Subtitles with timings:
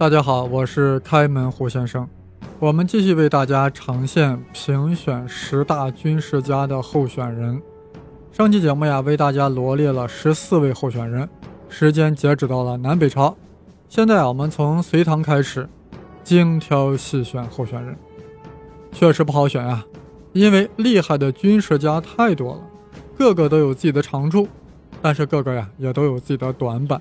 [0.00, 2.08] 大家好，我是开门胡先生。
[2.58, 7.60] 我们继续为大家呈现评选十大军事家的候选人。
[8.32, 11.28] 上期节目呀，为大家罗列了十四位候选人，
[11.68, 13.36] 时间截止到了南北朝。
[13.90, 15.68] 现在啊，我们从隋唐开始，
[16.24, 17.94] 精挑细选候选人。
[18.92, 19.84] 确实不好选啊，
[20.32, 22.62] 因为厉害的军事家太多了，
[23.18, 24.48] 个个都有自己的长处，
[25.02, 26.98] 但是个个呀也都有自己的短板，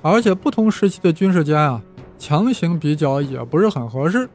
[0.00, 1.82] 而且不同时期的军事家呀。
[2.20, 4.28] 强行比较也不是很合适。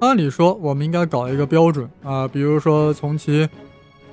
[0.00, 3.48] 按理说，我们应该搞一个标准啊，比如说从其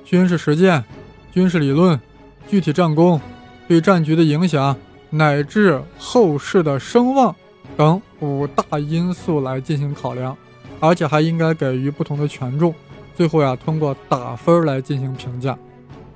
[0.02, 0.82] 军事实践、
[1.30, 2.00] 军事理论、
[2.48, 3.20] 具体战功、
[3.68, 4.74] 对战局的影响，
[5.10, 7.36] 乃至后世的声望
[7.76, 10.34] 等五大因素来进行考量，
[10.80, 12.74] 而且还应该给予不同的权重。
[13.14, 15.56] 最后呀，通过打分来进行评价。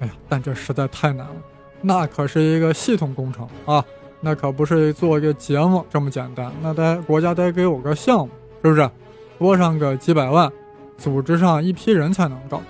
[0.00, 1.36] 哎呀，但这实在太难了，
[1.82, 3.84] 那可是一个系统工程啊。
[4.20, 8.30] 那可不是做一个节目这么简单，那得国家得给我个项目，
[8.62, 8.90] 是不是？
[9.38, 10.50] 拨上个几百万，
[10.96, 12.60] 组织上一批人才能搞。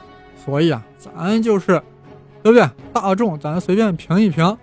[0.44, 1.80] 所以啊，咱就是，
[2.42, 2.68] 对不对？
[2.92, 4.56] 大众咱随便评一评。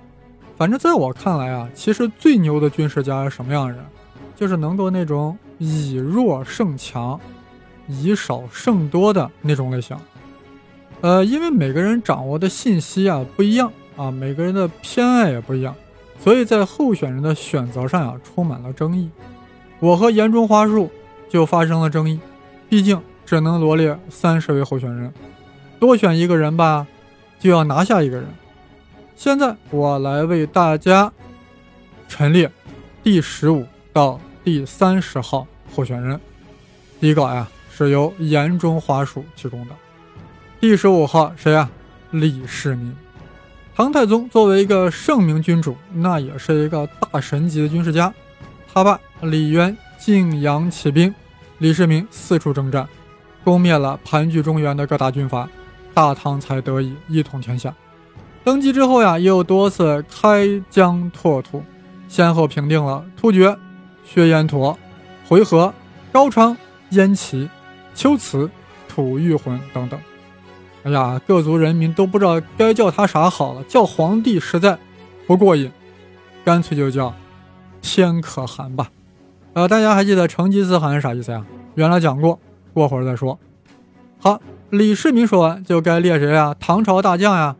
[0.58, 3.84] 反正在我看来啊，其实最牛的军事家是什么样的人？
[4.36, 7.20] 就是能够那种以弱胜强、
[7.88, 9.96] 以少胜多的那种类型。
[11.02, 15.74] 呃，因为每个人掌握的信息啊不一样啊，每个人的偏爱也不一样。
[16.20, 19.10] 所以在候选人的选择上呀，充满了争议。
[19.80, 20.90] 我和严中花树
[21.30, 22.20] 就发生了争议，
[22.70, 25.14] 毕竟只能罗列三十位候选人，
[25.80, 26.88] 多选一个人吧，
[27.40, 28.26] 就要拿下一个人。
[29.16, 31.12] 现在我来为大家
[32.08, 32.50] 陈列
[33.04, 36.20] 第十五到第三十号候选人。
[37.00, 39.76] 底稿呀，是由严中花树提供的。
[40.62, 41.70] 第十五号谁呀？
[42.12, 42.96] 李世民。
[43.76, 48.14] 唐太宗作为一个圣明君主，那也是一个大神级的军事家。
[48.72, 51.14] 他爸李渊晋阳起兵，
[51.58, 52.88] 李世民四处征战，
[53.44, 55.50] 攻灭了盘踞中原的各大军阀，
[55.92, 57.74] 大唐才得以一统天下。
[58.44, 61.64] 登基之后呀，又多次开疆拓土，
[62.08, 63.58] 先后平定了突厥、
[64.06, 64.78] 薛延陀、
[65.28, 65.74] 回纥、
[66.12, 66.56] 高昌、
[66.90, 67.50] 燕齐、
[67.96, 68.48] 龟兹、
[68.88, 70.00] 吐谷浑等等。
[70.84, 74.78] 哎呀，各族人民都不知道该叫他啥好了，叫皇帝实在
[75.26, 75.72] 不过瘾，
[76.44, 77.14] 干脆就叫
[77.82, 78.92] 天可汗吧。
[79.54, 81.46] 呃，大家还记得成吉思汗是啥意思呀？
[81.76, 82.38] 原来讲过，
[82.74, 83.40] 过会儿再说。
[84.20, 86.56] 好，李世民说完就该列谁呀？
[86.60, 87.56] 唐朝大将呀，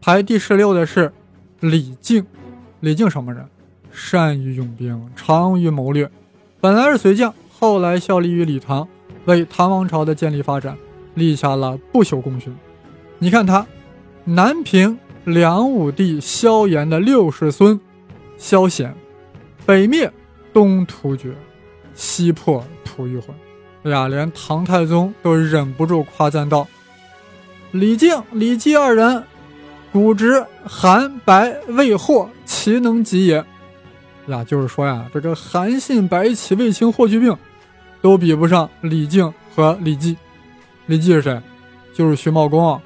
[0.00, 1.12] 排第十六的是
[1.60, 2.26] 李靖。
[2.80, 3.46] 李靖什么人？
[3.90, 6.10] 善于用兵，长于谋略，
[6.60, 8.86] 本来是隋将，后来效力于李唐，
[9.24, 10.76] 为唐王朝的建立发展
[11.14, 12.54] 立下了不朽功勋。
[13.18, 13.66] 你看他，
[14.24, 17.80] 南平梁武帝萧衍的六世孙，
[18.36, 18.94] 萧显，
[19.64, 20.12] 北灭
[20.52, 21.34] 东突厥，
[21.94, 23.34] 西破吐谷浑。
[23.84, 26.68] 哎呀，连唐太宗都忍不住夸赞道
[27.72, 29.24] ：“李靖、李绩二人，
[29.92, 33.42] 古之韩白魏霍，其能及也？”
[34.28, 37.34] 呀，就是说呀，这个韩信、白起、卫青、霍去病，
[38.02, 40.16] 都比不上李靖和李绩。
[40.84, 41.40] 李绩是谁？
[41.94, 42.82] 就是徐茂公啊。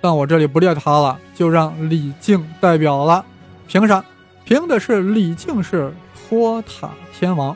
[0.00, 3.24] 但我这里不列他了，就让李靖代表了。
[3.66, 4.04] 凭啥？
[4.44, 7.54] 凭的是李靖是托塔天王。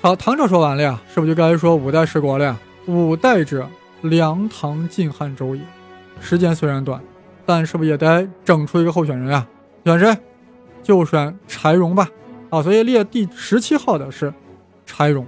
[0.00, 2.58] 好，唐朝说完了呀，是不是就该说五代十国了呀？
[2.86, 3.68] 五代者，
[4.02, 5.62] 梁、唐、晋、汉、周也。
[6.20, 7.00] 时间虽然短，
[7.46, 9.46] 但是不是也得整出一个候选人呀？
[9.84, 10.16] 选谁？
[10.82, 12.08] 就选柴荣吧。
[12.50, 14.32] 啊，所以列第十七号的是
[14.84, 15.26] 柴荣。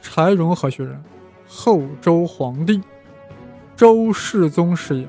[0.00, 1.02] 柴荣何许人？
[1.46, 2.80] 后周皇帝，
[3.76, 5.06] 周世宗是也。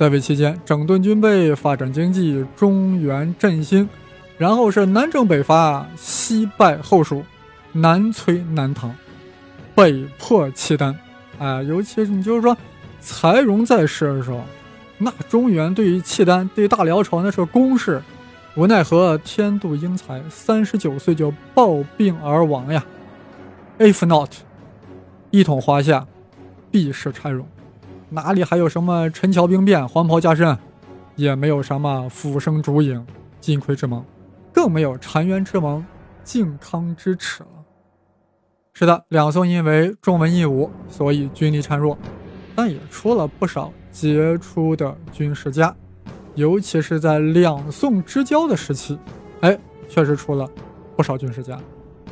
[0.00, 3.86] 在位期间，整顿军备，发展经济，中原振兴，
[4.38, 7.22] 然后是南征北伐，西败后蜀，
[7.72, 8.96] 南摧南唐，
[9.74, 10.98] 北破契丹。
[11.38, 12.56] 哎，尤其是你就是说，
[13.02, 14.40] 柴荣在世的时候，
[14.96, 18.00] 那中原对于契丹、对大辽朝那是攻势，
[18.54, 22.82] 无奈何天妒英才，三十九岁就暴病而亡呀。
[23.78, 24.32] If not，
[25.28, 26.06] 一统华夏，
[26.70, 27.46] 必是柴荣。
[28.10, 30.58] 哪里还有什么陈桥兵变、黄袍加身，
[31.14, 33.06] 也没有什么浮生烛影、
[33.40, 34.04] 金匮之盟，
[34.52, 35.84] 更没有澶渊之盟、
[36.24, 37.48] 靖康之耻了。
[38.72, 41.96] 是的，两宋因为重文抑武，所以军力孱弱，
[42.56, 45.72] 但也出了不少杰出的军事家，
[46.34, 48.98] 尤其是在两宋之交的时期，
[49.40, 49.56] 哎，
[49.88, 50.48] 确实出了
[50.96, 51.56] 不少军事家，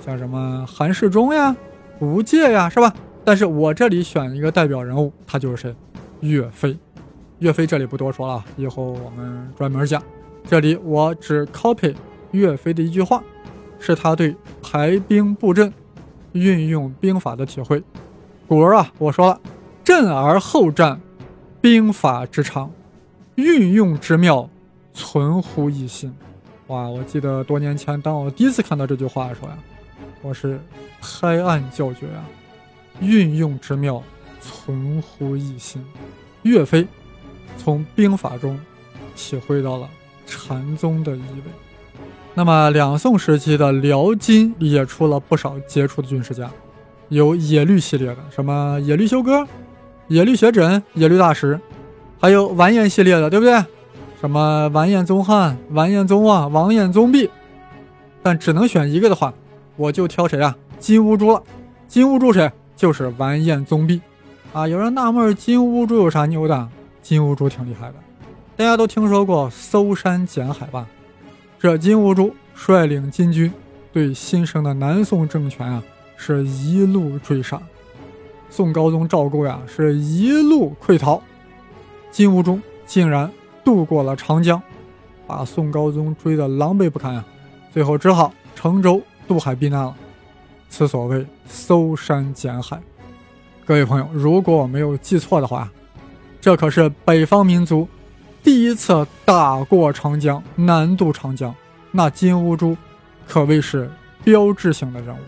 [0.05, 1.56] 像什么韩世忠呀、
[1.99, 2.94] 吴玠呀，是吧？
[3.25, 5.75] 但是我这里选一个代表人物，他就是谁？
[6.20, 6.76] 岳飞，
[7.38, 10.03] 岳飞这里不多说了，以后我们专门讲。
[10.47, 11.94] 这里我只 copy
[12.31, 13.23] 岳飞的一句话：
[13.79, 15.73] 是他对排兵布阵、
[16.32, 17.82] 运用兵法的体会。
[18.47, 19.41] 古人啊，我说了，
[19.85, 21.00] 阵而后战，
[21.61, 22.70] 兵法之长，
[23.35, 24.49] 运用之妙，
[24.94, 26.12] 存乎一心。
[26.69, 26.88] 哇！
[26.88, 29.59] 我记得多年前，当我第一次看到这句话的时候呀，
[30.23, 30.59] 我是
[31.00, 32.25] 拍案叫绝啊！
[33.00, 34.03] 运用之妙，
[34.49, 35.85] 存乎一心。
[36.43, 36.87] 岳飞
[37.59, 38.59] 从兵法中
[39.15, 39.89] 体会到了
[40.27, 41.43] 禅宗的意味。
[42.35, 46.49] 那么，两宋时期的辽金也出了不少杰出的军事家，
[47.09, 49.47] 有野律系列的，什么野律休哥、
[50.06, 51.59] 野律学轸、野律大石，
[52.21, 53.62] 还有完颜系列的，对不对？
[54.21, 57.29] 什么完颜宗翰、完颜宗望、王颜宗弼，
[58.23, 59.35] 但只能选一个的话，
[59.77, 60.56] 我就挑谁啊？
[60.79, 61.43] 金兀术了。
[61.89, 62.51] 金兀术谁？
[62.77, 64.01] 就是完颜宗弼。
[64.53, 66.69] 啊，有人纳闷金兀术有啥牛的？
[67.03, 67.95] 金兀术挺厉害的，
[68.56, 70.87] 大家都听说过搜山捡海吧？
[71.59, 73.53] 这金兀术率领金军，
[73.93, 75.83] 对新生的南宋政权啊，
[76.17, 77.61] 是一路追杀。
[78.50, 81.23] 宋高宗赵构呀，是一路溃逃，
[82.11, 83.31] 金兀术竟然。
[83.65, 84.62] 渡过了长江，
[85.27, 87.23] 把宋高宗追得狼狈不堪啊！
[87.71, 89.94] 最后只好乘舟渡海避难了。
[90.71, 92.81] 此所谓搜山捡海。
[93.69, 95.70] 各位朋友，如果我没有记错的话，
[96.41, 97.87] 这可是北方民族
[98.43, 101.55] 第一次打过长江、南渡长江。
[101.91, 102.75] 那金兀术
[103.26, 103.91] 可谓是
[104.25, 105.19] 标志性的人物。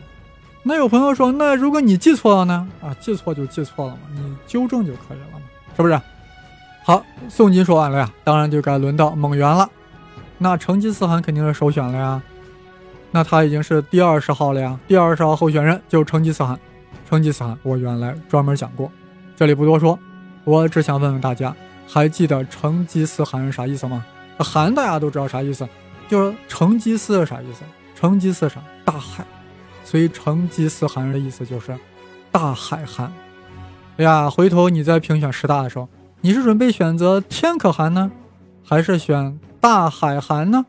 [0.62, 2.66] 那有朋友说，那如果你记错了呢？
[2.80, 5.40] 啊，记错就记错了嘛，你纠正就可以了嘛，
[5.76, 6.00] 是不是？
[6.82, 9.68] 好，宋金说完了呀，当然就该轮到蒙元了。
[10.38, 12.22] 那成吉思汗肯定是首选了呀。
[13.10, 16.58] 那他已经是第二十号了呀，第二十号候选人就是成吉思汗。
[17.10, 18.88] 成吉思汗我原来专门讲过，
[19.34, 19.98] 这里不多说。
[20.44, 21.52] 我只想问问大家，
[21.88, 24.06] 还记得成吉思汗是啥意思吗？
[24.38, 25.68] 汗大家都知道啥意思，
[26.08, 27.64] 就是成吉思是啥意思？
[27.96, 28.62] 成吉思啥？
[28.84, 29.26] 大海。
[29.82, 31.76] 所以成吉思汗的意思就是
[32.30, 33.12] 大海汗。
[33.96, 35.88] 哎呀，回头你在评选十大的时候。
[36.20, 38.08] 你是准备选择天可汗呢，
[38.64, 40.64] 还是选大海汗呢，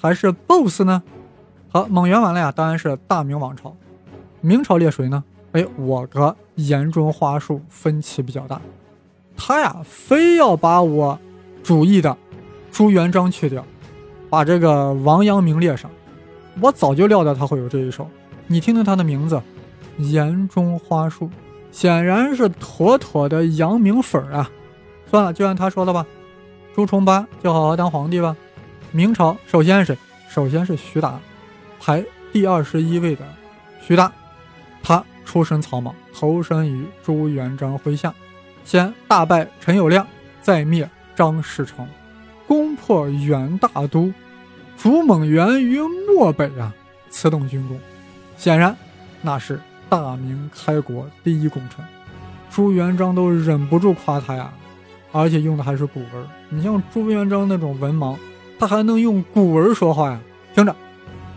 [0.00, 1.02] 还是 BOSS 呢？
[1.70, 3.74] 好，蒙元完了呀，当然是大明王朝。
[4.40, 5.24] 明朝列谁呢？
[5.54, 8.60] 哎，我和严中花树分歧比较大，
[9.36, 11.16] 他呀非要把我
[11.62, 12.16] 主义的
[12.72, 13.64] 朱元璋去掉，
[14.28, 15.88] 把这个王阳明列上。
[16.60, 18.08] 我早就料到他会有这一手。
[18.48, 19.40] 你听听他的名字，
[19.98, 21.30] 严中花树，
[21.70, 24.50] 显然是妥妥的阳明粉啊。
[25.08, 26.04] 算了，就按他说的吧。
[26.74, 28.36] 朱重八就好好当皇帝吧。
[28.90, 29.96] 明朝首先是？
[30.28, 31.20] 首先是徐达，
[31.78, 33.24] 排第二十一位的
[33.80, 34.10] 徐达。
[34.82, 38.12] 他出身草莽，投身于朱元璋麾下，
[38.64, 40.04] 先大败陈友谅，
[40.42, 41.86] 再灭张士诚，
[42.46, 44.12] 攻破元大都，
[44.76, 46.72] 逐蒙元于漠北啊，
[47.10, 47.78] 此等军功，
[48.36, 48.76] 显然
[49.22, 51.84] 那是大明开国第一功臣。
[52.50, 54.52] 朱元璋都忍不住夸他呀。
[55.16, 56.26] 而且用的还是古文。
[56.48, 58.16] 你像朱元璋那种文盲，
[58.58, 60.20] 他还能用古文说话呀？
[60.52, 60.74] 听着，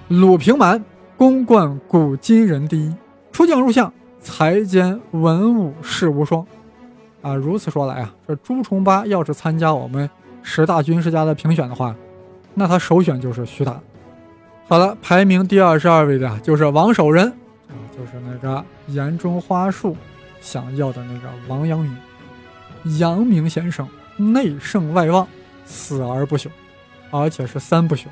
[0.08, 0.84] 鲁平蛮
[1.16, 2.92] 公冠古今人第一，
[3.38, 6.44] 出将入相，才兼文武事无双。
[7.22, 10.10] 啊，如此说来啊，这朱重八要是参加我们
[10.42, 11.96] 十大军事家的评选的话，
[12.56, 13.80] 那他首选就是徐达。
[14.68, 17.28] 好了，排名第二十二位的就是王守仁
[17.68, 19.96] 啊，就是那个眼中花树
[20.42, 21.96] 想要的那个王阳明。
[22.98, 25.28] 阳明先生内圣外望，
[25.64, 26.48] 死而不朽，
[27.12, 28.06] 而且是三不朽：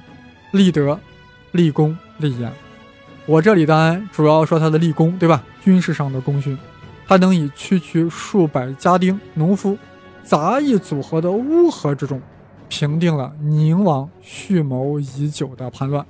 [0.51, 1.00] 立德、
[1.51, 2.53] 立功、立言。
[3.27, 5.44] 我这里当然主要说他的立功，对吧？
[5.63, 6.55] 军事上的功勋，
[7.08, 9.75] 他能以区区数百家丁、农夫
[10.24, 12.22] 杂役组合的乌合之众，
[12.70, 16.05] 平定了宁王蓄谋已久的叛乱，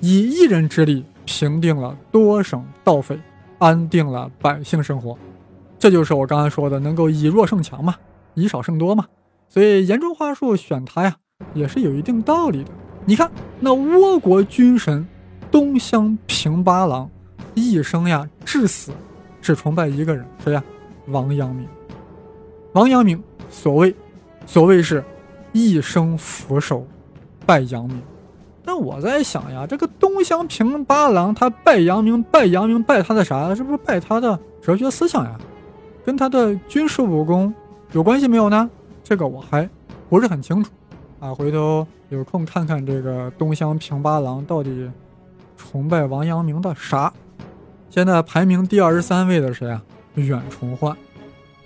[0.00, 3.16] 以一人之力平定了多省盗匪，
[3.58, 5.16] 安定了百姓生活。
[5.78, 7.94] 这就是我刚才说的，能够以弱胜强嘛，
[8.34, 9.06] 以少胜多嘛。
[9.48, 11.14] 所以严中花树选他呀，
[11.54, 12.70] 也是有一定道理的。
[13.04, 15.06] 你看那倭国军神
[15.50, 17.08] 东乡平八郎，
[17.54, 18.92] 一生呀至死
[19.40, 20.62] 只崇拜一个人，谁呀？
[21.06, 21.66] 王阳明。
[22.72, 23.94] 王阳明所谓
[24.46, 25.02] 所谓是
[25.52, 26.86] 一生俯首
[27.46, 28.00] 拜阳明。
[28.62, 33.54] 但我在想呀，这个东乡平八郎他拜阳明，拜阳明拜他的啥？
[33.54, 35.38] 是不是拜他的哲学思想呀？
[36.04, 37.52] 跟他的军事武功
[37.92, 38.68] 有关系没有呢？
[39.02, 39.68] 这个我还
[40.10, 40.70] 不是很清楚
[41.20, 41.32] 啊。
[41.32, 44.90] 回头有空看看这个东乡平八郎到底
[45.58, 47.12] 崇拜王阳明的啥。
[47.90, 49.82] 现在排名第二十三位的谁啊？
[50.14, 50.96] 远崇焕。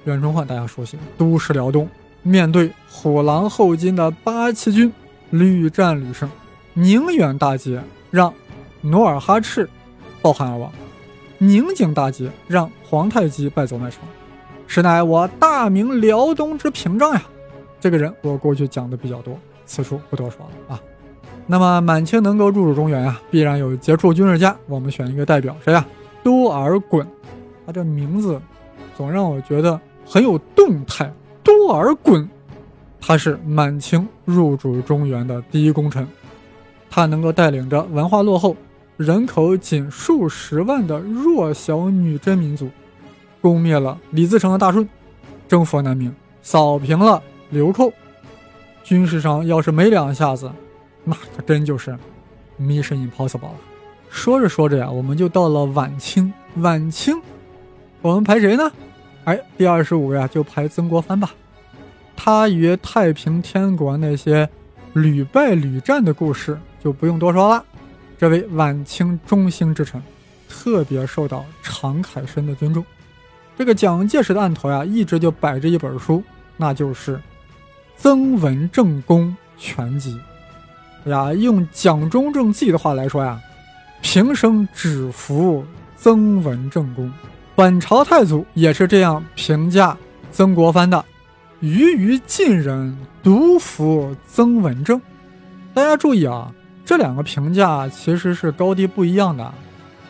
[0.05, 1.89] 远崇焕大家熟悉，都市辽东，
[2.23, 4.93] 面对虎狼后金的八旗军，
[5.31, 6.29] 屡战屡胜，
[6.75, 7.81] 宁远大捷
[8.11, 8.35] 让
[8.81, 9.69] 努尔哈赤
[10.21, 10.73] 抱憾而亡，
[11.39, 14.01] 宁景大捷让皇太极败走麦城，
[14.67, 17.23] 实乃我大明辽东之屏障呀。
[17.79, 20.81] 这个人我过去讲的比较多，此处不多说了啊。
[21.47, 24.57] 那么满清能够入主中原啊，必然有杰出军事家。
[24.67, 25.85] 我们选一个代表，谁呀？
[26.23, 27.05] 多尔衮。
[27.67, 28.41] 他这名字
[28.97, 31.13] 总让我觉得很有动态。
[31.43, 32.27] 多尔衮，
[33.01, 36.07] 他是满清入主中原的第一功臣。
[36.89, 38.57] 他能够带领着文化落后、
[38.97, 42.69] 人口仅数十万的弱小女真民族，
[43.41, 44.89] 攻灭了李自成的大顺，
[45.49, 47.93] 征服南明，扫平了流寇。
[48.85, 50.51] 军事上要是没两下子。
[51.05, 51.97] 那可真就是
[52.61, 53.57] Mission Impossible 了。
[54.09, 56.33] 说着说着呀，我们就到了晚清。
[56.57, 57.21] 晚清，
[58.03, 58.71] 我们排谁呢？
[59.25, 61.31] 哎，第二十五呀，就排曾国藩吧。
[62.15, 64.49] 他与太平天国那些
[64.93, 67.65] 屡败屡战的故事就不用多说了。
[68.19, 70.01] 这位晚清中兴之臣，
[70.49, 72.85] 特别受到常凯申的尊重。
[73.57, 76.23] 这个蒋介石的案头呀，一直就摆着一本书，
[76.57, 77.17] 那就是
[77.97, 80.15] 《曾文正公全集》。
[81.05, 83.41] 呀，用蒋中正自己的话来说呀，
[84.01, 85.65] 平生只服
[85.97, 87.13] 曾文正公。
[87.55, 89.97] 本朝太祖也是这样评价
[90.31, 91.05] 曾国藩的
[91.61, 95.01] ：“余于近人独服曾文正。”
[95.75, 96.53] 大家注意啊，
[96.85, 99.53] 这两个评价其实是高低不一样的。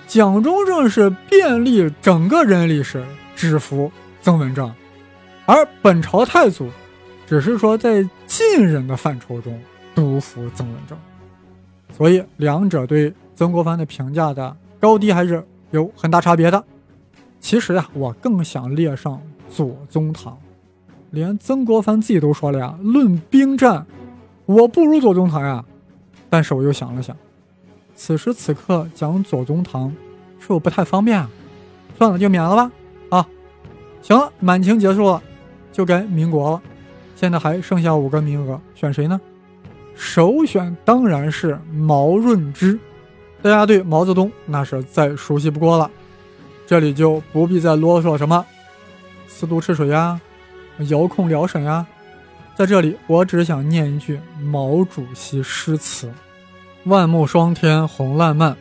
[0.07, 4.73] 蒋中正是遍历整个人类历史，只服曾文正，
[5.47, 6.71] 而本朝太祖
[7.27, 9.61] 只是说在近人的范畴中。
[9.95, 10.99] 独服曾文正，
[11.97, 16.63] 所以两者对曾国藩的评价的高低还是有很大差别的。
[17.41, 20.39] 其实呀，我更想列上左宗棠，
[21.11, 23.85] 连曾国藩自己都说了呀，论兵战，
[24.47, 25.65] 我不如左宗棠呀。
[26.31, 27.15] 但是我又想了想，
[27.95, 29.95] 此时此刻讲左宗棠
[30.39, 31.29] 是否不太方便啊？
[31.99, 32.73] 算了，就免了吧。
[33.11, 33.29] 啊，
[34.01, 35.23] 行了，满清结束了，
[35.73, 36.63] 就该民国了。
[37.15, 39.21] 现在还剩下五个名额，选谁呢？
[39.95, 42.79] 首选当然是毛润之，
[43.41, 45.91] 大家对毛泽东那是再熟悉不过了，
[46.67, 48.45] 这里就不必再啰嗦什么
[49.27, 50.21] 四渡赤水呀、
[50.89, 51.87] 遥控辽沈呀，
[52.55, 56.13] 在这里我只想念一句毛主席诗词：
[56.85, 58.57] 万木霜天红烂漫，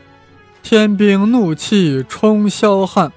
[0.62, 3.12] 天兵怒气冲霄汉，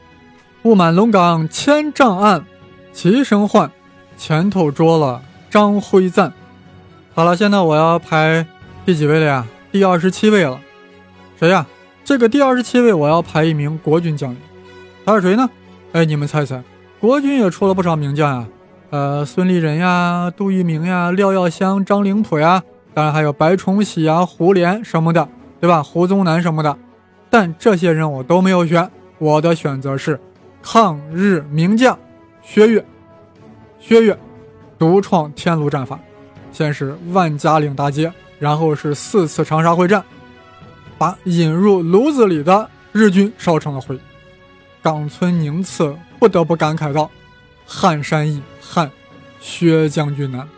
[0.63, 2.45] 布满龙岗千丈暗，
[2.93, 3.71] 齐声唤，
[4.17, 6.33] 前头捉了张辉赞。
[7.17, 8.45] 好了，现在我要排
[8.85, 9.47] 第几位了呀？
[9.71, 10.61] 第二十七位了。
[11.39, 11.65] 谁呀？
[12.05, 14.39] 这个第二十七位我要排一名国军将领，
[15.07, 15.49] 他是谁呢？
[15.93, 16.61] 哎，你们猜猜，
[16.99, 18.47] 国军也出了不少名将呀，
[18.91, 22.61] 呃，孙立人呀，杜聿明呀，廖耀湘、张灵甫呀，
[22.93, 25.29] 当然还有白崇禧啊、胡琏什么的，
[25.61, 25.85] 对吧？
[25.85, 26.77] 胡宗南什么的。
[27.31, 30.19] 但这些人我都没有选，我的选择是
[30.61, 31.97] 抗日名将
[32.43, 32.85] 薛岳。
[33.79, 34.19] 薛岳
[34.77, 36.01] 独创天炉战法。
[36.55, 40.03] 先是万家岭大捷，然后是四次长沙会战，
[40.97, 43.99] 把引入炉子里的日军烧成了灰。
[44.81, 47.11] 冈村宁次不得不感慨道
[47.67, 48.91] ：“汉山易，汉
[49.41, 50.49] 薛将军难。”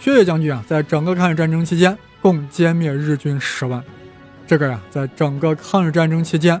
[0.00, 3.84] 薛岳将军啊，在整个抗日战争期间共歼灭日军十万，
[4.46, 6.60] 这个呀，在整个抗日战争期间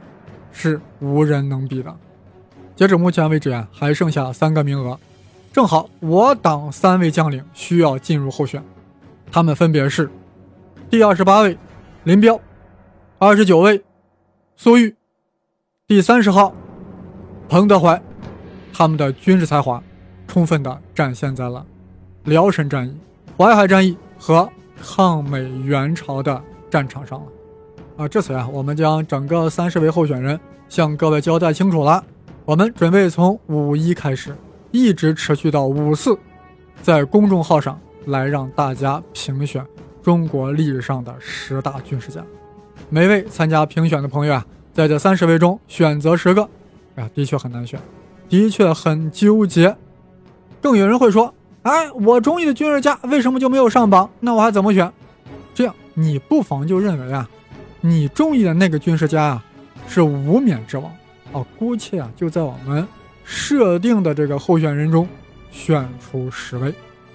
[0.52, 1.92] 是无人能比的。
[2.76, 4.96] 截止目前为止啊，还剩下三个名额。
[5.52, 8.62] 正好，我党三位将领需要进入候选，
[9.32, 10.08] 他们分别是：
[10.88, 11.58] 第二十八位
[12.04, 12.40] 林彪，
[13.18, 13.82] 二十九位
[14.56, 14.94] 粟裕，
[15.88, 16.54] 第三十号
[17.48, 18.00] 彭德怀。
[18.72, 19.82] 他们的军事才华
[20.28, 21.66] 充分的展现在了
[22.22, 22.96] 辽沈战役、
[23.36, 24.48] 淮海战役和
[24.80, 26.40] 抗美援朝的
[26.70, 27.26] 战场上了。
[27.96, 30.38] 啊，这次啊，我们将整个三十位候选人
[30.68, 32.02] 向各位交代清楚了。
[32.44, 34.32] 我们准备从五一开始。
[34.70, 36.18] 一直持续到五四，
[36.82, 39.64] 在公众号上来让大家评选
[40.02, 42.24] 中国历史上的十大军事家。
[42.88, 46.42] 每位参加评选的朋友啊，在这三十位中选择十个，
[46.96, 47.80] 啊，的确很难选，
[48.28, 49.76] 的确很纠结。
[50.60, 54.08] 更有人会说：“哎，我中意的军事家为什么就没有上榜？
[54.20, 54.92] 那我还怎么选？”
[55.54, 57.28] 这样，你不妨就认为啊，
[57.80, 59.44] 你中意的那个军事家啊，
[59.88, 60.90] 是无冕之王
[61.32, 62.86] 啊，姑且啊，就在我们。
[63.24, 65.08] 设定的这个候选人中
[65.50, 66.74] 选出十位，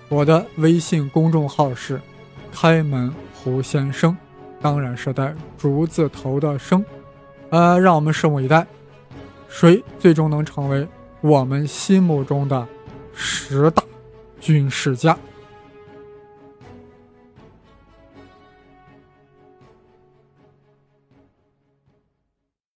[0.09, 2.01] 我的微信公众号是
[2.51, 4.15] 开门胡先生，
[4.61, 6.83] 当然是带竹字头的生。
[7.49, 8.65] 呃，让我们拭目以待，
[9.47, 10.87] 谁最终能成为
[11.21, 12.67] 我们心目中的
[13.13, 13.83] 十大
[14.39, 15.17] 军事家？